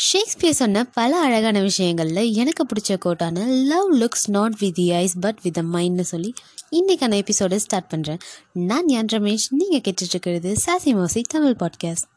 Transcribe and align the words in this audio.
Shakespeare 0.00 0.54
சொன்ன 0.54 0.84
பல 0.84 1.20
அழகான 1.20 1.60
விஷயங்களில் 1.60 2.32
எனக்கு 2.32 2.66
பிடிச்ச 2.66 2.96
கோட்டான 3.04 3.46
love 3.64 4.02
looks 4.02 4.28
not 4.28 4.58
with 4.58 4.74
the 4.74 4.92
eyes 4.92 5.14
but 5.20 5.40
with 5.42 5.52
the 5.52 5.62
மைண்ட்னு 5.62 6.00
சொல்லி 6.00 6.34
இன்றைக்கான 6.70 7.14
எபிசோடை 7.14 7.58
ஸ்டார்ட் 7.58 7.90
பண்ணுறேன் 7.96 8.18
நான் 8.52 8.88
யான் 8.88 9.04
ரமேஷ். 9.04 9.46
நீங்கள் 9.50 9.80
கேட்டுட்ருக்கிறது 9.80 10.56
சாசி 10.66 10.84
மோசி 10.84 11.22
தமிழ் 11.28 11.56
பாட்காஸ்ட் 11.58 12.08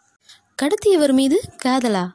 கடத்தியவர் 0.62 1.14
மீது 1.14 1.42
காதலா? 1.64 2.06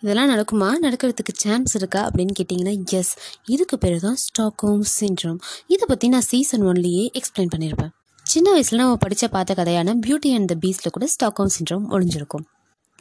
இதெல்லாம் 0.00 0.30
நடக்குமா? 0.30 0.70
நடக்கிறதுக்கு 0.82 1.32
சான்ஸ் 1.34 1.74
இருக்கா? 1.74 2.10
அப்படின்னு 2.10 2.34
கேட்டிங்கன்னா 2.38 2.84
எஸ் 2.84 3.16
இதுக்கு 3.44 3.78
பேர் 3.78 4.00
தான் 4.00 4.16
ஸ்டாக்ஹோம் 4.24 4.82
சின்ட்ரோம் 5.00 5.38
இதை 5.66 5.86
பற்றி 5.86 6.08
நான் 6.08 6.20
சீசன் 6.20 6.62
ஒன்லேயே 6.62 7.06
எக்ஸ்பிளைன் 7.12 7.52
பண்ணியிருப்பேன் 7.56 7.90
சின்ன 8.22 8.50
வயசில் 8.50 8.78
நம்ம 8.78 8.96
படித்த 8.96 9.28
பார்த்த 9.28 9.54
கதையான 9.54 9.94
பியூட்டி 10.06 10.34
அண்ட் 10.34 10.46
த 10.46 10.56
பீஸில் 10.60 10.94
கூட 10.96 11.06
ஸ்டாக்ஹோம் 11.14 11.52
சின்ட்ரோம் 11.58 11.86
ஒளிஞ்சிருக்கும். 11.90 12.55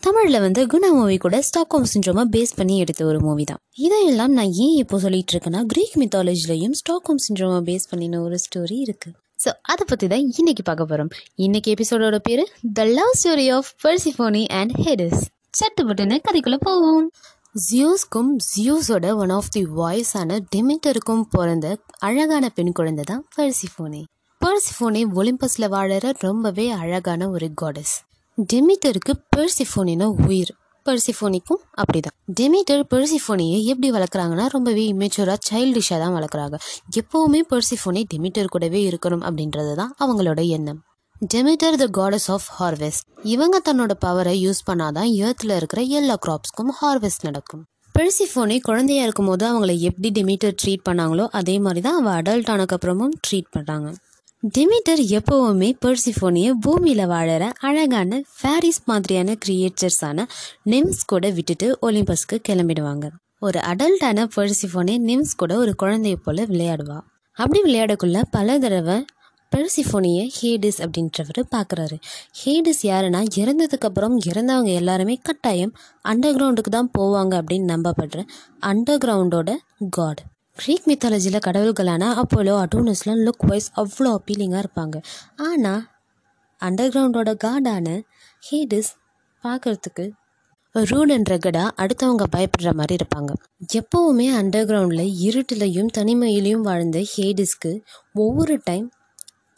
தமிழில் 0.06 0.40
வந்து 0.40 0.68
குணா 0.68 0.90
மூவி 0.94 1.18
கூட 1.18 1.42
ஸ்டாக்ஹோம் 1.42 1.86
சின்ட்ரோமை 1.92 2.24
பேஸ் 2.34 2.52
பண்ணி 2.58 2.78
எடுத்த 2.78 3.06
ஒரு 3.06 3.20
மூவி 3.20 3.44
தான் 3.44 3.60
இதையெல்லாம் 3.78 4.32
நான் 4.32 4.52
ஏன் 4.56 4.76
இப்போ 4.78 5.00
சொல்லிட்டு 5.00 5.34
இருக்கேன்னா 5.34 5.62
கிரீக் 5.64 5.96
மித்தாலஜிலையும் 6.02 6.72
ஸ்டாக்ஹோம் 6.72 7.22
சின்ட்ரோமை 7.28 7.60
பேஸ் 7.60 7.90
பண்ணின 7.90 8.20
ஒரு 8.22 8.38
ஸ்டோரி 8.46 8.78
இருக்கு. 8.78 9.10
ஸோ 9.44 9.50
அதை 9.62 9.84
பற்றி 9.88 10.08
தான் 10.08 10.26
இன்னைக்கு 10.38 10.64
பார்க்க 10.64 10.86
போகிறோம் 10.86 11.10
இன்னைக்கு 11.36 11.74
எபிசோடோட 11.76 12.16
பேர் 12.18 12.44
the 12.74 12.86
love 12.92 13.14
story 13.14 13.48
of 13.52 13.72
Persephone 13.84 14.44
and 14.52 14.74
Hades 14.86 15.22
சட்டுப்பட்டுன்னு 15.60 16.20
கதைக்குள்ளே 16.28 16.60
போவோம். 16.64 17.06
ஜியோஸ்க்கும் 17.70 18.32
ஜியோஸோட 18.52 19.16
ஒன் 19.16 19.30
ஆஃப் 19.30 19.52
தி 19.52 19.64
வாய்ஸான 19.76 20.40
டெமிட்டருக்கும் 20.56 21.22
பிறந்த 21.30 21.78
அழகான 22.00 22.50
பெண் 22.50 22.72
குழந்தை 22.72 23.04
தான் 23.04 23.24
பர்சிஃபோனி 23.38 24.04
பர்சிஃபோனி 24.42 25.04
ஒலிம்பஸில் 25.16 25.74
வாழற 25.76 26.12
ரொம்பவே 26.20 26.70
அழகான 26.70 27.30
ஒரு 27.30 27.50
காடஸ் 27.62 27.96
டெமிட்டருக்கு 28.38 29.14
பெர்சிஃபோனினா 29.36 30.08
உயிர். 30.28 30.50
பெர்சிஃபோனிக்கும் 30.86 31.60
அப்படிதான். 31.82 32.16
டெமிட்டர் 32.40 32.82
பெர்சிஃபோனியை 32.94 33.60
எப்படி 33.72 33.90
வளர்க்குறாங்கன்னா 33.92 34.46
ரொம்பவே 34.48 34.84
இமேச்சூராக 34.94 35.38
சைல்டிஷாக 35.50 36.00
தான் 36.04 36.16
வளர்க்குறாங்க. 36.18 36.58
எப்போவுமே 37.00 37.40
பெர்சிஃபோனி 37.52 38.02
டெமிட்டர் 38.14 38.52
கூடவே 38.56 38.82
இருக்கணும் 38.90 39.24
அப்படின்றது 39.28 39.76
தான் 39.76 39.94
அவங்களோட 40.06 40.42
எண்ணம். 40.58 40.80
Demeter 41.34 41.78
the 41.84 41.88
goddess 42.00 42.28
of 42.36 42.50
harvest 42.58 43.06
இவங்க 43.24 43.62
தன்னோட 43.70 43.96
பவரை 44.06 44.36
யூஸ் 44.46 44.62
பண்ணாதான் 44.70 45.10
ஏர்த்தில் 45.26 45.56
இருக்கிற 45.56 45.82
எல்லா 46.00 46.18
கிராப்ஸ்க்கும் 46.26 46.74
ஹார்வெஸ்ட் 46.82 47.26
நடக்கும். 47.30 47.64
பெர்சிஃபோனி 47.96 48.58
குழந்தையா 48.60 49.04
இருக்கும்போது 49.04 49.46
அவங்கள 49.52 49.76
எப்படி 49.90 50.12
டெமிட்டர் 50.20 50.58
ட்ரீட் 50.64 50.86
பண்ணாங்களோ 50.90 51.28
அதே 51.42 51.56
மாதிரி 51.60 51.82
தான் 51.82 52.00
அவள் 52.02 52.18
அடல்ட் 52.22 52.52
ஆனக்கப்புறமும் 52.56 53.16
ட்ரீட் 53.28 53.50
பண்ணுறாங்க 53.58 53.88
டெமிட்டர் 54.54 55.02
எப்போவுமே 55.18 55.68
பெர்சிஃபோனியை 55.86 56.52
பூமியில் 56.62 57.08
வாழற 57.08 57.50
அழகான 57.60 58.20
ஃபேரிஸ் 58.32 58.80
மாதிரியான 58.86 59.36
கிரியேச்சர்ஸான 59.46 60.26
நிம்ஸ் 60.64 61.06
கூட 61.06 61.30
விட்டுட்டு 61.30 61.78
ஒலிம்பஸ்க்கு 61.82 62.38
கிளம்பிடுவாங்க. 62.50 63.06
ஒரு 63.40 63.60
அடல்ட்டான 63.60 64.26
பெர்சிஃபோனே 64.36 64.98
நிம்ஸ் 65.00 65.34
கூட 65.36 65.58
ஒரு 65.58 65.74
குழந்தைய 65.84 66.16
போல் 66.16 66.44
விளையாடுவா. 66.46 66.98
அப்படி 67.38 67.62
விளையாடக்குள்ள 67.62 68.22
பல 68.32 68.60
தடவை 68.60 69.06
பெர்சிஃபோனியை 69.52 70.28
ஹேடிஸ் 70.42 70.80
அப்படின்றவர் 70.82 71.42
பார்க்குறாரு 71.56 71.98
ஹேடிஸ் 72.44 72.84
யாருன்னா 72.84 73.24
இறந்ததுக்கப்புறம் 73.36 74.16
இறந்தவங்க 74.26 74.74
எல்லாருமே 74.74 75.20
கட்டாயம் 75.22 75.76
அண்டர் 76.06 76.38
கிரவுண்டுக்கு 76.38 76.70
தான் 76.70 76.94
போவாங்க 76.98 77.42
அப்படின்னு 77.42 77.74
நம்பப்படுற 77.76 78.22
அண்டர் 78.60 78.98
கிரவுண்டோட 78.98 79.52
காட் 79.90 80.24
க்ரீக் 80.58 80.86
மித்தாலஜியில் 80.90 81.46
கடவுள்களான 81.46 82.04
அப்போலோ 82.22 82.54
அட்டோனஸ்லாம் 82.64 83.24
லுக் 83.28 83.44
வைஸ் 83.48 83.68
அவ்வளோ 83.76 84.10
அப்பீலிங்காக 84.18 84.62
இருப்பாங்க. 84.64 84.98
ஆனால் 85.48 85.82
அண்டர் 86.62 86.92
கிரவுண்டோட 86.94 87.32
காடான 87.44 87.88
ஹேடிஸ் 88.48 88.92
பார்க்குறதுக்கு 89.44 90.06
ரூட் 90.72 91.12
அண்ட் 91.12 91.30
ரெகடாக 91.30 91.70
அடுத்தவங்க 91.82 92.26
பயப்படுற 92.36 92.72
மாதிரி 92.74 92.96
இருப்பாங்க. 92.96 93.34
எப்போவுமே 93.74 94.28
அண்டர் 94.40 94.68
கிரவுண்டில் 94.72 95.14
இருட்டிலையும் 95.28 95.92
தனிமையிலையும் 95.98 96.66
வாழ்ந்த 96.70 97.00
ஹேடிஸ்க்கு 97.16 97.72
ஒவ்வொரு 98.14 98.58
டைம் 98.64 98.88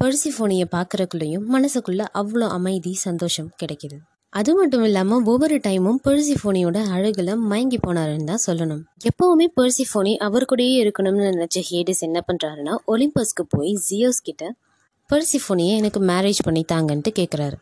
பர்சிஃபோனியை 0.03 0.68
பார்க்குறக்குள்ளேயும் 0.75 1.47
மனசுக்குள்ளே 1.53 2.06
அவ்வளோ 2.13 2.47
அமைதி 2.57 2.94
சந்தோஷம் 3.07 3.52
கிடைக்கிது. 3.63 3.97
அது 4.38 4.52
மட்டும் 4.56 4.84
இல்லாமல் 4.84 5.24
ஒவ்வொரு 5.24 5.56
டைமும் 5.56 6.00
பெர்சிஃபோனியோட 6.03 6.78
அழகில் 6.86 7.31
மயங்கி 7.36 7.80
போனாருன்னு 7.88 8.24
தான் 8.24 8.44
சொல்லணும். 8.48 8.81
எப்போவுமே 9.03 9.46
பெர்சிஃபோனி 9.56 10.14
அவர் 10.18 10.46
கூடயே 10.52 10.75
இருக்கணும்னு 10.84 11.30
நினச்ச 11.31 11.64
ஹேடிஸ் 11.70 12.00
என்ன 12.00 12.20
பண்ணுறாருன்னா 12.28 12.75
ஒலிம்பஸ்க்கு 12.88 13.46
போய் 13.50 13.72
ஜியோஸ் 13.90 14.22
கிட்ட 14.24 14.44
பெர்சிஃபோனியை 15.09 15.75
எனக்கு 15.78 16.02
மேரேஜ் 16.02 16.42
பண்ணித்தாங்கன்ட்டு 16.46 17.14
கேட்குறாரு 17.20 17.58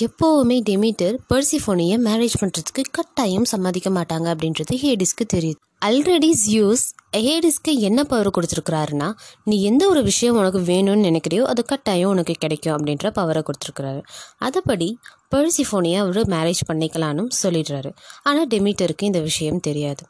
எப்போவுமே 0.00 0.56
டெமிட்டர் 0.68 1.14
பெர்சிஃபோனியை 1.30 1.96
மேரேஜ் 2.06 2.36
பண்ணுறதுக்கு 2.40 2.82
கட்டாயம் 2.90 3.44
சம்மதிக்க 3.44 3.90
மாட்டாங்க 3.90 4.26
அப்படின்றது 4.32 4.74
ஹேடிஸ்க்கு 4.82 5.24
தெரியுது. 5.34 5.58
ஆல்ரெடி 5.86 6.30
ஜியூஸ் 6.48 6.84
ஹேடிஸ்க்கு 7.16 7.72
என்ன 7.78 8.04
பவர் 8.04 8.30
கொடுத்துருக்குறாருன்னா 8.30 9.08
நீ 9.44 9.62
எந்த 9.62 9.88
ஒரு 9.88 10.02
விஷயம் 10.02 10.36
உனக்கு 10.36 10.60
வேணும்னு 10.60 11.06
நினைக்கிறியோ 11.08 11.42
அது 11.42 11.64
கட்டாயம் 11.64 12.10
உனக்கு 12.10 12.34
கிடைக்கும் 12.38 12.76
அப்படின்ற 12.76 13.12
பவரை 13.18 13.42
கொடுத்துருக்குறாரு. 13.48 14.02
அதுபடி 14.40 14.88
பெர்சிஃபோனியை 15.34 15.96
அவர் 15.96 16.22
மேரேஜ் 16.36 16.62
பண்ணிக்கலான்னு 16.68 17.26
சொல்லிடுறாரு. 17.42 17.92
ஆனால் 18.22 18.46
டெமிட்டருக்கு 18.46 19.10
இந்த 19.10 19.20
விஷயம் 19.20 19.60
தெரியாது. 19.60 20.04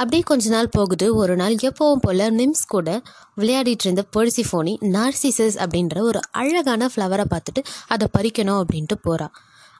அப்படியே 0.00 0.22
கொஞ்ச 0.30 0.50
நாள் 0.50 0.74
போகுது. 0.76 1.06
ஒரு 1.22 1.34
நாள் 1.36 1.54
எப்போவும் 1.54 2.02
போல் 2.04 2.22
நிம்ஸ் 2.38 2.64
கூட 2.66 2.88
விளையாடிட்டு 3.36 3.84
இருந்த 3.86 4.04
பெர்சிஃபோனி 4.16 4.74
நார்சிசஸ் 4.96 5.56
அப்படின்ற 5.64 6.00
ஒரு 6.00 6.20
அழகான 6.30 6.86
ஃப்ளவரை 6.86 7.26
பார்த்துட்டு 7.34 7.62
அதை 7.88 8.06
பறிக்கணும் 8.18 8.60
அப்படின்ட்டு 8.62 8.96
போகிறா 9.04 9.28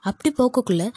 அப்படி 0.08 0.30
போக்கக்குள்ளே 0.38 0.88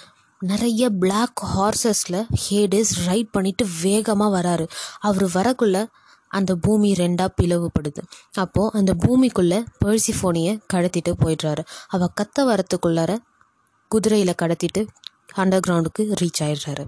நிறைய 0.51 0.89
பிளாக் 0.89 1.39
ஹார்சஸில் 1.53 2.21
ஹேடஸ் 2.45 2.91
ரைட் 3.05 3.29
பண்ணிவிட்டு 3.37 3.65
வேகமாக 3.81 4.31
வராரு. 4.37 4.65
அவர் 4.99 5.25
வரக்குள்ள 5.25 5.85
அந்த 6.27 6.55
பூமி 6.55 6.93
ரெண்டாக 6.93 7.29
பிளவுபடுது. 7.41 8.01
அப்போது 8.33 8.73
அந்த 8.79 8.93
பூமிக்குள்ளே 9.03 9.59
பெர்சிஃபோனியை 9.85 10.53
கடத்திட்டு 10.73 11.13
போயிடுறாரு. 11.23 11.63
அவள் 11.87 12.15
கத்த 12.21 12.39
வரத்துக்குள்ளார 12.41 13.17
குதிரையில் 13.91 14.39
கடத்திட்டு 14.41 14.81
அண்டர் 15.35 15.63
கிரவுண்டுக்கு 15.67 16.11
ரீச் 16.21 16.41
ஆயிடுறாரு. 16.41 16.85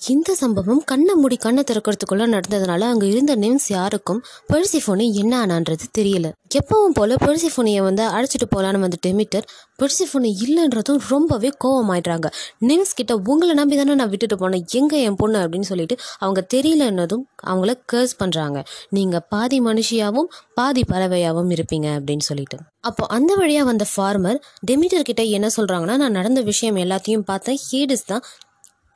இந்த 0.00 0.30
சம்பவம் 0.40 0.80
கண்ணை 0.90 1.14
மூடி 1.14 1.36
கண்ணை 1.42 1.62
திறக்கிறதுக்குள்ள 1.66 2.24
நடந்ததுனால 2.32 2.86
அங்கே 2.92 3.06
இருந்த 3.10 3.32
நிம்ஸ் 3.42 3.66
யாருக்கும் 3.74 4.20
பெர்சிஃபோனி 4.52 5.06
என்ன 5.22 5.32
ஆனான்றது 5.42 5.86
தெரியல. 5.98 6.28
எப்பவும் 6.58 6.96
போல 6.98 7.16
பெர்சிஃபோனியை 7.24 7.82
வந்து 7.86 8.04
அழைச்சிட்டு 8.16 8.46
போகலான்னு 8.54 8.80
வந்து 8.84 8.98
டெமிட்டர் 9.06 9.46
பெர்சிஃபோனி 9.80 10.30
இல்லைன்றதும் 10.46 11.00
ரொம்பவே 11.12 11.50
கோவமாயிடுறாங்க. 11.64 12.28
நிம்ஸ் 12.70 12.96
கிட்ட 12.98 13.14
உங்களை 13.32 13.54
நம்பி 13.60 13.78
தானே 13.80 13.96
நான் 14.00 14.12
விட்டுட்டு 14.14 14.38
போனேன். 14.42 14.66
எங்கே 14.80 15.00
என் 15.06 15.20
பொண்ணு 15.22 15.38
அப்படின்னு 15.44 15.70
சொல்லிட்டு 15.72 15.96
அவங்க 16.24 16.42
தெரியலன்னதும் 16.54 17.24
அவங்கள 17.52 17.74
கேர்ஸ் 17.92 18.18
பண்ணுறாங்க 18.22 18.58
நீங்கள் 18.98 19.26
பாதி 19.34 19.60
மனுஷியாவும் 19.70 20.30
பாதி 20.60 20.84
பறவையாகவும் 20.92 21.52
இருப்பீங்க 21.58 21.88
அப்படின்னு 21.98 22.26
சொல்லிட்டு. 22.30 22.58
அப்போ 22.88 23.04
அந்த 23.16 23.32
வழியாக 23.40 23.66
வந்த 23.72 23.84
ஃபார்மர் 23.94 24.38
டெமிட்டர் 24.70 25.08
கிட்ட 25.10 25.24
என்ன 25.38 25.48
சொல்கிறாங்கன்னா 25.56 25.96
நான் 26.02 26.18
நடந்த 26.20 26.40
விஷயம் 26.52 26.80
எல்லாத்தையும் 26.86 27.28
பார்த்தேன். 27.32 27.60
ஹேடிஸ் 27.68 28.10
தான் 28.12 28.24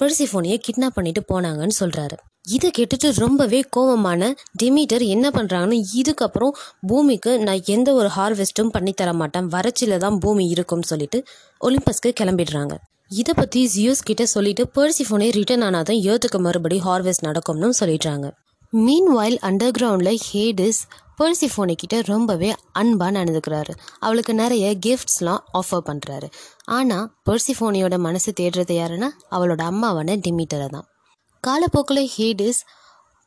பெர்சிஃபோனியை 0.01 0.57
கிட்னாப் 0.67 0.97
பண்ணிட்டு 0.97 1.23
போனாங்கன்னு 1.33 1.77
சொல்கிறாரு 1.83 2.17
இதை 2.55 2.69
கேட்டுட்டு 2.79 3.09
ரொம்பவே 3.17 3.61
கோவமான 3.77 4.29
டெமீட்டர் 4.62 5.05
என்ன 5.15 5.27
பண்ணுறாங்கன்னு 5.37 5.79
இதுக்கப்புறம் 6.01 6.53
பூமிக்கு 6.91 7.33
நான் 7.47 7.62
எந்த 7.67 7.89
ஒரு 7.95 8.09
ஹார்வெஸ்ட்டும் 8.17 8.71
பண்ணித்தர 8.77 9.12
மாட்டேன். 9.12 9.49
வறட்சியில் 9.55 10.03
தான் 10.05 10.19
பூமி 10.19 10.45
இருக்கும்னு 10.49 10.91
சொல்லிட்டு 10.93 11.21
ஒலிம்பஸ்க்கு 11.61 12.12
கிளம்பிடுறாங்க. 12.21 12.75
இதை 13.11 13.33
பற்றி 13.37 13.61
ஜியோஸ் 13.75 14.07
கிட்ட 14.09 14.27
சொல்லிட்டு 14.27 14.62
பெர்சிஃபோனே 14.77 15.29
ரிட்டர்ன் 15.39 15.65
ஆனால் 15.69 15.89
தான் 15.91 16.01
ஏர்த்துக்கு 16.11 16.41
மறுபடி 16.47 16.78
ஹார்வெஸ்ட் 16.87 17.27
நடக்கும்னு 17.28 17.69
சொல்லிடுறாங்க. 17.81 18.28
மீன்வாயில் 18.84 19.38
அண்டர் 19.48 19.75
கிரவுண்டில் 19.76 20.19
ஹேடிஸ் 20.28 20.81
பெர்சிஃபோனி 21.19 21.75
கிட்ட 21.76 22.00
ரொம்பவே 22.04 22.48
அன்பாக 22.72 23.12
நடந்துக்கிறாரு. 23.19 23.72
அவளுக்கு 23.98 24.32
நிறைய 24.34 24.64
கிஃப்ட்ஸ்லாம் 24.87 25.44
ஆஃபர் 25.60 25.84
பண்ணுறாரு 25.88 26.26
ஆனால் 26.76 27.06
பெர்சிஃபோனியோட 27.28 27.98
மனசு 27.98 28.32
தேடுறது 28.41 28.75
யாருன்னா 28.81 29.09
அவளோட 29.31 29.62
அம்மாவான 29.70 30.16
டிமிட்டரை 30.26 30.69
தான். 30.69 30.86
காலப்போக்கில் 31.44 32.03
ஹேடிஸ் 32.16 32.60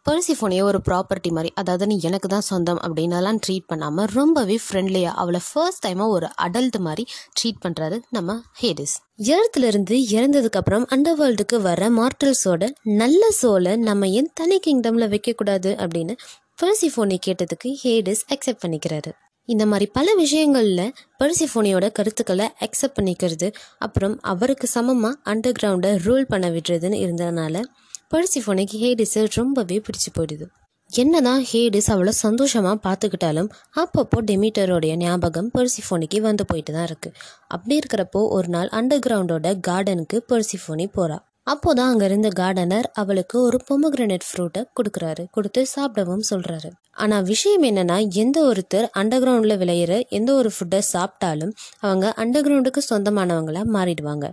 பெர்சிஃபோனியை 0.09 0.61
ஒரு 0.61 0.79
ப்ராப்பர்ட்டி 0.85 1.29
மாதிரி 1.31 1.49
அதாவது 1.55 1.87
நீ 1.87 1.99
எனக்கு 2.01 2.27
தான் 2.27 2.45
சொந்தம் 2.47 2.79
அப்படின்னலாம் 2.79 3.39
ட்ரீட் 3.47 3.65
பண்ணாமல் 3.67 4.07
ரொம்பவே 4.13 4.59
ஃப்ரெண்ட்லியாக 4.63 5.13
அவளை 5.13 5.39
ஃபர்ஸ்ட் 5.53 5.85
டைமாக 5.87 6.07
ஒரு 6.07 6.27
அடல்ட் 6.41 6.77
மாதிரி 6.77 7.03
ட்ரீட் 7.37 7.59
பண்ணுறாரு 7.65 7.97
நம்ம 8.09 8.35
ஹேடிஸ் 8.61 8.95
எழுத்துலேருந்து 9.23 9.95
இறந்ததுக்கப்புறம் 10.11 10.85
அண்டர் 10.95 11.19
வேர்ல்டுக்கு 11.19 11.61
வர 11.61 11.89
மார்டல்ஸோட 11.89 12.69
நல்ல 12.83 13.31
சோலை 13.31 13.75
நம்ம 13.75 14.07
ஏன் 14.07 14.31
தனி 14.33 14.59
கிங்டமில் 14.67 15.09
வைக்கக்கூடாது 15.09 15.73
அப்படின்னு 15.75 16.15
பெர்சிஃபோனி 16.61 17.17
கேட்டதுக்கு 17.27 17.71
ஹேடிஸ் 17.83 18.23
அக்செப்ட் 18.33 18.63
பண்ணிக்கிறாரு. 18.65 19.11
இந்த 19.45 19.65
மாதிரி 19.65 19.85
பல 19.93 20.13
விஷயங்களில் 20.15 20.93
பெர்சிஃபோனியோட 21.19 21.91
கருத்துக்களை 21.91 22.49
அக்செப்ட் 22.59 22.97
பண்ணிக்கிறது 22.99 23.53
அப்புறம் 23.77 24.19
அவருக்கு 24.21 24.67
சமமாக 24.67 25.31
அண்டர் 25.31 25.57
கிரவுண்டை 25.61 25.93
ரூல் 26.05 26.21
பண்ண 26.21 26.49
விடுறதுன்னு 26.49 26.99
இருந்ததுனால 26.99 27.63
பர்சிஃபோனுக்கு 28.11 28.77
ஹேடிஸை 28.83 29.23
ரொம்பவே 29.37 29.77
பிடிச்சி 29.85 30.09
போயிடுது. 30.15 30.45
என்னதான் 30.89 31.41
ஹேடிஸ் 31.49 31.89
அவளை 31.93 32.13
சந்தோஷமாக 32.25 32.77
பார்த்துக்கிட்டாலும் 32.85 33.49
அப்பப்போ 33.81 34.19
டெமிட்டரோடைய 34.29 34.93
ஞாபகம் 35.03 35.49
பெர்சிஃபோனிக்கு 35.55 36.19
வந்து 36.27 36.43
போயிட்டு 36.51 36.71
தான் 36.75 36.87
இருக்குது 36.89 37.17
அப்படி 37.55 37.75
இருக்கிறப்போ 37.81 38.21
ஒரு 38.37 38.49
நாள் 38.55 38.71
அண்டர் 38.79 39.03
கிரவுண்டோட 39.07 39.51
கார்டனுக்கு 39.67 40.19
பர்சிஃபோனி 40.31 40.87
போகிறா 40.97 41.17
அப்போ 41.53 41.69
தான் 41.77 41.91
அங்கே 41.91 42.05
இருந்த 42.09 42.29
கார்டனர் 42.39 42.87
அவளுக்கு 43.01 43.35
ஒரு 43.45 43.57
பொமக்ரனட் 43.69 44.25
ஃப்ரூட்டை 44.27 44.61
கொடுக்குறாரு. 44.77 45.23
கொடுத்து 45.35 45.61
சாப்பிடவும் 45.75 46.25
சொல்கிறாரு 46.31 46.69
ஆனால் 47.03 47.25
விஷயம் 47.31 47.63
என்னென்னா 47.69 47.97
எந்த 48.23 48.37
ஒருத்தர் 48.49 48.87
அண்டர் 49.01 49.23
கிரவுண்டில் 49.23 49.59
விளையிற 49.61 49.93
எந்த 50.17 50.29
ஒரு 50.39 50.49
ஃபுட்டை 50.55 50.81
சாப்பிட்டாலும் 50.93 51.53
அவங்க 51.85 52.13
அண்டர் 52.23 52.45
கிரவுண்டுக்கு 52.47 52.83
சொந்தமானவங்களாக 52.91 53.73
மாறிடுவாங்க. 53.77 54.27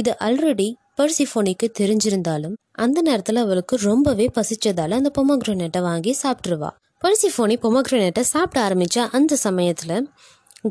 இது 0.00 0.12
ஆல்ரெடி 0.26 0.68
பர்சிஃபோனிக்கு 0.98 1.66
தெரிஞ்சிருந்தாலும் 1.78 2.54
அந்த 2.72 3.02
நேரத்தில் 3.02 3.36
அவளுக்கு 3.36 3.76
ரொம்பவே 3.76 4.30
பசிச்சதால 4.34 4.90
அந்த 4.90 5.10
பொமக்ரனேட்டை 5.18 5.80
வாங்கி 5.80 6.16
சாப்பிட்ருவா 6.22 6.70
பர்சிஃபோனி 7.04 7.56
பொமோக்ரனேட்டை 7.62 8.20
சாப்பிட 8.20 8.64
ஆரம்பித்த 8.64 9.04
அந்த 9.12 9.36
சமயத்தில் 9.36 10.08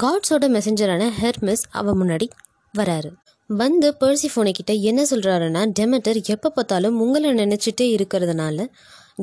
காட்ஸோட 0.04 0.45
மெசஞ்சரான 0.56 1.04
ஹெர்மிஸ் 1.22 1.63
அவ 1.72 1.94
முன்னாடி 1.95 2.27
வராரு. 2.74 3.10
வந்து 3.50 3.95
பர்சிஃபோனி 4.00 4.51
கிட்ட 4.51 4.74
என்ன 4.74 5.01
சொல்கிறாருன்னா 5.04 5.62
டெமட்டர் 5.80 6.19
எப்போ 6.24 6.50
பார்த்தாலும் 6.50 7.00
உங்களை 7.00 7.31
நினச்சிட்டே 7.33 7.88
இருக்கிறதுனால 7.95 8.66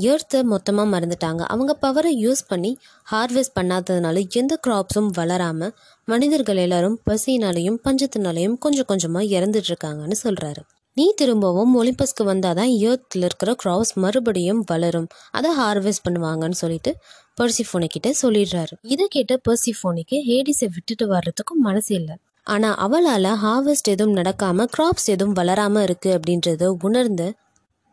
எர்த்தை 0.01 0.43
மொத்தமாக 0.43 0.89
மறந்துட்டாங்க. 0.93 1.43
அவங்க 1.55 1.73
பவரை 1.83 2.13
யூஸ் 2.25 2.43
பண்ணி 2.49 2.71
ஹார்வெஸ்ட் 3.13 3.57
பண்ணாததுனால 3.61 4.23
எந்த 4.31 4.59
க்ராப்ஸும் 4.67 5.11
வளராமல் 5.15 5.75
மனிதர்கள் 6.05 6.57
எல்லாரும் 6.57 7.01
பசினாலையும் 7.11 7.81
பஞ்சத்தினாலையும் 7.85 8.57
கொஞ்சம் 8.59 8.85
கொஞ்சமாக 8.85 9.25
இறந்துட்டு 9.25 9.71
இருக்காங்கன்னு 9.73 10.19
சொல்கிறாரு 10.23 10.63
நீ 10.97 11.05
திரும்பவும் 11.21 11.75
ஒலிம்பஸ்க்கு 11.81 12.23
வந்தால் 12.29 12.57
தான் 12.59 12.73
ஏர்த்தில் 12.89 13.25
இருக்கிற 13.29 13.51
க்ராப்ஸ் 13.63 13.93
மறுபடியும் 14.05 14.61
வளரும். 14.71 15.07
அதை 15.39 15.51
ஹார்வெஸ்ட் 15.61 16.05
பண்ணுவாங்கன்னு 16.07 16.59
சொல்லிட்டு 16.63 16.91
பர்சிஃபோனி 17.39 17.87
கிட்ட 17.95 18.09
சொல்லிடுறாரு. 18.23 18.75
இதை 18.95 19.07
கேட்ட 19.15 19.37
பர்சிஃபோனிக்கு 19.49 20.19
ஹேடிஸை 20.29 20.69
விட்டுட்டு 20.75 21.07
வர்றதுக்கும் 21.15 21.63
மனசு 21.69 21.93
இல்லை. 22.01 22.17
ஆனால் 22.47 22.77
அவளால் 22.85 23.31
ஹார்வெஸ்ட் 23.45 23.91
எதுவும் 23.95 24.17
நடக்காமல் 24.21 24.71
க்ராப்ஸ் 24.77 25.09
எதுவும் 25.15 25.37
வளராமல் 25.41 25.85
இருக்குது 25.89 26.15
அப்படின்றத 26.19 26.69
உணர்ந்து 26.89 27.29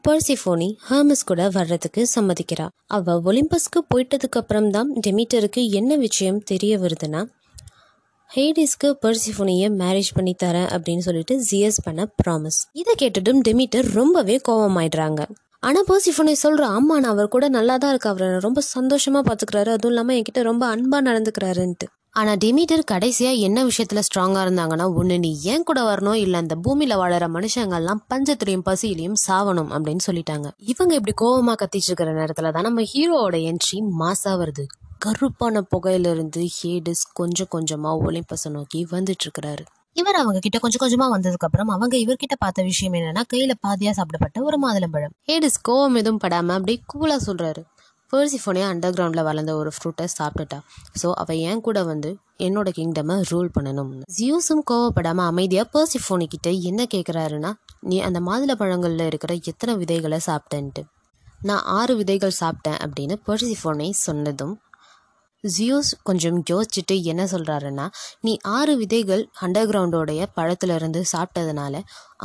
பர்சிஃபோனி 0.04 0.70
ஹர்மஸ் 0.90 1.28
கூட 1.30 1.42
வர்றதுக்கு 1.56 2.02
சம்மதிக்கிறா. 2.16 2.68
அவள் 2.98 3.22
ஒலிம்பஸ்க்கு 3.30 3.80
போயிட்டதுக்கு 3.92 4.40
அப்புறம் 4.42 4.70
தான் 4.76 4.90
டெமிட்டருக்கு 5.06 5.64
என்ன 5.80 5.96
விஷயம் 6.08 6.40
தெரிய 6.52 6.74
வருதுன்னா 6.84 7.22
ஹேடிஸ்க்கு 8.32 8.90
பர்சிஃபோனியை 9.04 9.68
மேரேஜ் 9.80 10.10
பண்ணி 10.16 10.36
தரேன் 10.44 10.68
அப்படின்னு 10.74 11.04
சொல்லிட்டு 11.06 11.36
ஜியஸ் 11.50 11.80
பண்ண 11.86 12.02
ப்ராமிஸ் 12.20 12.60
இதை 12.72 12.94
கேட்டுட்டும் 13.02 13.40
டெமிட்டர் 13.48 13.88
ரொம்பவே 13.94 14.36
கோவமாயிடுறாங்க. 14.48 15.22
ஆனால் 15.60 15.86
பர்சிஃபோனி 15.88 16.32
சொல்கிற 16.32 16.68
அம்மா 16.68 16.96
நான் 17.00 17.12
அவர் 17.14 17.28
கூட 17.28 17.48
நல்லா 17.48 17.78
தான் 17.78 17.90
இருக்கு? 17.90 18.10
அவரை 18.10 18.28
ரொம்ப 18.40 18.62
சந்தோஷமாக 18.62 19.24
பார்த்துக்கிறாரு. 19.30 19.72
அதுவும் 19.76 19.94
இல்லாமல் 19.94 20.18
என்கிட்ட 20.18 20.42
ரொம்ப 20.42 20.66
அன்பாக 20.68 21.02
நடந்துக்கிறாருன்ட்டு. 21.10 21.88
ஆனால் 22.12 22.38
டெமிட்டர் 22.38 22.84
கடைசியாக 22.92 23.42
என்ன 23.48 23.64
விஷயத்தில் 23.64 24.06
ஸ்ட்ராங்காக 24.08 24.44
இருந்தாங்கன்னா 24.46 24.88
ஒன்று 24.94 25.18
நீ 25.20 25.32
ஏன் 25.44 25.64
கூட 25.64 25.82
வரணும்? 25.90 26.20
இல்லை 26.24 26.40
அந்த 26.40 26.56
பூமியில் 26.56 26.96
வாழற 26.96 27.28
மனுஷங்கள்லாம் 27.38 28.04
பஞ்சத்துலையும் 28.14 28.66
பசியிலையும் 28.70 29.18
சாவணும் 29.28 29.72
அப்படின்னு 29.78 30.06
சொல்லிட்டாங்க. 30.08 30.50
இவங்க 30.74 30.94
இப்படி 30.96 31.16
கோவமாக 31.24 31.58
கத்திச்சிருக்கிற 31.64 32.14
நேரத்தில் 32.14 32.52
தான் 32.52 32.68
நம்ம 32.70 32.86
ஹீரோவோட 32.94 33.40
என்ட்ரி 33.52 33.80
மாசா 34.04 34.34
வருது. 34.44 34.66
கருப்பான 35.02 35.62
புகையிலிருந்து 35.62 36.42
ஹேடிஸ் 36.56 37.04
கொஞ்சம் 37.14 37.50
கொஞ்சமாக 37.50 38.00
ஒலிம்பஸை 38.08 38.50
நோக்கி 38.50 38.88
வந்துட்டு 38.92 39.24
இருக்கிறாரு 39.26 39.64
இவர் 39.96 40.16
அவங்க 40.16 40.40
கிட்ட 40.40 40.58
கொஞ்சம் 40.60 40.82
கொஞ்சமா 40.84 41.06
வந்ததுக்கு 41.14 41.48
அப்புறம் 41.48 41.68
அவங்க 41.68 41.98
இவர்கிட்ட 41.98 42.36
பார்த்த 42.38 42.64
விஷயம் 42.64 42.94
என்னன்னா 42.94 43.22
கையில 43.34 43.54
பாதியா 43.68 43.92
சாப்பிடப்பட்ட 43.92 44.44
ஒரு 44.44 44.58
மாதுளம்பழம் 44.66 45.14
ஹேடிஸ் 45.30 45.60
கோவம் 45.70 45.96
எதுவும் 45.96 46.20
படாம 46.24 46.54
அப்படியே 46.54 46.80
கூலா 46.94 47.18
சொல்றாரு. 47.26 47.62
பர்சிஃபோனே 48.14 48.62
அண்டர் 48.64 48.96
கிரவுண்டில் 48.96 49.24
வளர்ந்த 49.24 49.56
ஒரு 49.56 49.72
ஃப்ரூட்டை 49.76 50.06
சாப்பிட்டுட்டா. 50.18 50.60
ஸோ 51.02 51.08
அவள் 51.14 51.38
என் 51.38 51.62
கூட 51.62 51.84
வந்து 51.84 52.12
என்னோட 52.38 52.70
கிங்டமை 52.70 53.16
ரூல் 53.32 53.50
பண்ணணும் 53.56 53.92
ஜியூஸும் 54.20 54.64
கோவப்படாமல் 54.72 55.30
அமைதியாக 55.32 55.68
பர்சிஃபோனி 55.76 56.26
கிட்ட 56.26 56.50
என்ன 56.50 56.88
கேட்குறாருன்னா 56.94 57.52
நீ 57.80 58.00
அந்த 58.00 58.20
மாதுளை 58.20 58.56
பழங்களில் 58.56 59.06
இருக்கிற 59.06 59.34
எத்தனை 59.44 59.76
விதைகளை 59.76 60.20
சாப்பிட்டேன்ட்டு? 60.26 60.84
நான் 61.42 61.64
ஆறு 61.64 61.96
விதைகள் 61.96 62.40
சாப்பிட்டேன் 62.40 62.80
அப்படின்னு 62.86 63.18
பர்சிஃபோனை 63.28 63.90
சொன்னதும் 64.08 64.56
ஜியோஸ் 65.44 65.92
கொஞ்சம் 66.04 66.40
யோசிச்சுட்டு 66.50 66.96
என்ன 67.12 67.24
சொல்கிறாருன்னா 67.32 67.86
நீ 68.22 68.34
ஆறு 68.58 68.74
விதைகள் 68.78 69.24
அண்டர் 69.46 69.70
கிரவுண்டோடைய 69.70 70.26
பழத்துலேருந்து 70.38 71.02
சாப்பிட்டதுனால 71.12 71.82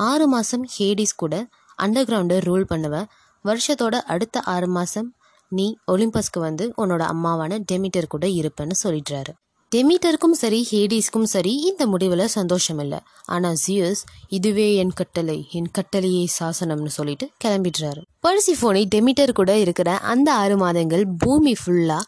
ஆறு 0.09 0.27
மாதம் 0.29 0.65
ஹேடிஸ் 0.77 1.21
கூட 1.23 1.35
அண்டர் 1.79 2.09
கிரவுண்டை 2.09 2.39
ரூல் 2.49 2.67
பண்ணுவ. 2.73 2.97
வருஷத்தோட 3.45 3.95
அடுத்த 4.15 4.41
ஆறு 4.55 4.69
மாதம் 4.69 5.09
நீ 5.53 5.67
ஒலிம்பஸ்க்கு 5.93 6.41
வந்து 6.49 6.67
உன்னோட 6.83 7.03
அம்மாவான 7.15 7.59
டெமிட்டர் 7.73 8.13
கூட 8.15 8.27
இருப்பேன்னு 8.41 8.77
சொல்லிடுறாரு. 8.83 9.33
டெமிட்டருக்கும் 9.73 10.37
சரி 10.41 10.59
ஹேடிஸ்க்கும் 10.71 11.29
சரி 11.33 11.53
இந்த 11.69 11.83
முடிவில் 11.93 12.33
சந்தோஷம் 12.37 12.81
இல்லை. 12.85 12.99
ஆனால் 13.35 13.57
ஜியஸ் 13.65 14.03
இதுவே 14.29 14.67
என் 14.83 14.95
கட்டளை 15.01 15.39
என் 15.59 15.71
கட்டளையே 15.79 16.25
சாசனம்னு 16.39 16.93
சொல்லிட்டு 16.99 17.27
கிளம்பிடுறாரு. 17.45 18.03
பர்சிஃபோனி 18.27 18.83
டெமிட்டர் 18.95 19.39
கூட 19.41 19.53
இருக்கிற 19.65 19.91
அந்த 20.13 20.29
ஆறு 20.43 20.57
மாதங்கள் 20.65 21.05
பூமி 21.25 21.55
ஃபுல்லாக 21.63 22.05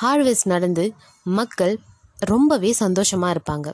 ஹார்வெஸ்ட் 0.00 0.48
நடந்து 0.52 0.84
மக்கள் 1.38 1.74
ரொம்பவே 2.30 2.70
சந்தோஷமாக 2.82 3.34
இருப்பாங்க. 3.34 3.68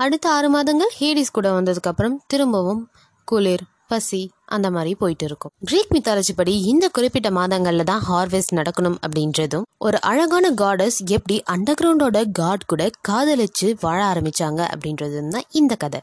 அடுத்த 0.00 0.26
ஆறு 0.30 0.48
மாதங்கள் 0.54 0.92
ஹேடிஸ் 0.98 1.34
கூட 1.36 1.48
வந்ததுக்கப்புறம் 1.52 2.16
திரும்பவும் 2.26 2.82
குளிர் 3.28 3.64
பசி 3.88 4.20
அந்த 4.54 4.66
மாதிரி 4.70 4.92
போயிட்டு 4.94 5.24
இருக்கும். 5.24 5.52
கிரீக் 5.64 5.92
மித்தாலஜி 5.94 6.32
படி 6.36 6.54
இந்த 6.72 6.86
குறிப்பிட்ட 6.88 7.28
மாதங்களில் 7.30 7.88
தான் 7.90 8.04
ஹார்வெஸ்ட் 8.08 8.54
நடக்கணும் 8.58 8.98
அப்படின்றதும் 9.04 9.66
ஒரு 9.86 9.98
அழகான 10.00 10.50
காடஸ் 10.62 10.98
எப்படி 11.16 11.36
அண்டர் 11.54 11.78
கிரவுண்டோட 11.80 12.20
காட் 12.40 12.66
கூட 12.66 12.90
காதலிச்சு 13.08 13.68
வாழ 13.80 13.98
ஆரம்பிச்சாங்க 14.12 14.60
அப்படின்றதும் 14.74 15.34
தான் 15.36 15.48
இந்த 15.52 15.74
கதை. 15.84 16.00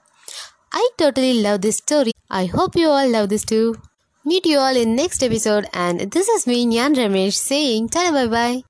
I 0.82 0.86
totally 1.02 1.34
love 1.48 1.60
this 1.66 1.82
story 1.84 2.14
I 2.42 2.44
hope 2.58 2.78
you 2.82 2.90
all 2.98 3.12
love 3.18 3.28
this 3.34 3.48
too 3.54 3.62
meet 4.26 4.48
you 4.52 4.58
all 4.60 4.80
in 4.84 4.96
next 5.02 5.26
episode 5.30 5.66
and 5.86 6.02
this 6.16 6.32
is 6.36 6.48
me 6.52 6.72
யான் 6.72 6.98
Ramesh 7.04 7.42
saying 7.50 7.90
tata 7.96 8.12
bye 8.12 8.28
bye 8.28 8.58